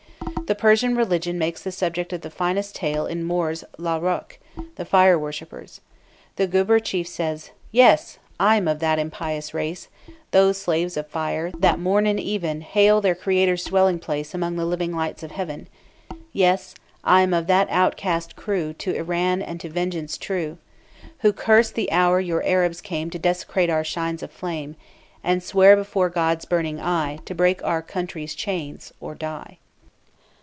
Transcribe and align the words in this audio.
The 0.47 0.55
Persian 0.55 0.97
religion 0.97 1.39
makes 1.39 1.63
the 1.63 1.71
subject 1.71 2.11
of 2.11 2.19
the 2.21 2.29
finest 2.29 2.75
tale 2.75 3.05
in 3.05 3.23
Moore's 3.23 3.63
"Lalla 3.77 4.01
Rookh," 4.01 4.37
the 4.75 4.83
"Fire 4.83 5.17
Worshippers." 5.17 5.79
The 6.35 6.45
Gueber 6.45 6.83
chief 6.83 7.07
says, 7.07 7.51
"Yes! 7.71 8.19
I 8.37 8.57
am 8.57 8.67
of 8.67 8.79
that 8.79 8.99
impious 8.99 9.53
race, 9.53 9.87
Those 10.31 10.57
slaves 10.57 10.97
of 10.97 11.07
Fire, 11.07 11.51
that 11.59 11.79
morn 11.79 12.05
and 12.05 12.19
even 12.19 12.59
Hail 12.59 12.99
their 12.99 13.15
creator's 13.15 13.63
dwelling 13.63 13.97
place 13.97 14.33
Among 14.33 14.57
the 14.57 14.65
living 14.65 14.91
lights 14.93 15.23
of 15.23 15.31
heaven; 15.31 15.69
Yes! 16.33 16.75
I 17.01 17.21
am 17.21 17.33
of 17.33 17.47
that 17.47 17.69
outcast 17.69 18.35
crew 18.35 18.73
To 18.73 18.93
Iran 18.97 19.41
and 19.41 19.57
to 19.61 19.69
vengeance 19.69 20.17
true, 20.17 20.57
Who 21.19 21.31
curse 21.31 21.71
the 21.71 21.89
hour 21.93 22.19
your 22.19 22.43
Arabs 22.45 22.81
came 22.81 23.09
To 23.11 23.17
desecrate 23.19 23.69
our 23.69 23.85
shrines 23.85 24.21
of 24.21 24.31
flame, 24.33 24.75
And 25.23 25.41
swear 25.41 25.77
before 25.77 26.09
God's 26.09 26.43
burning 26.43 26.77
eye, 26.81 27.19
To 27.23 27.33
break 27.33 27.63
our 27.63 27.81
country's 27.81 28.35
chains 28.35 28.91
or 28.99 29.15
die." 29.15 29.59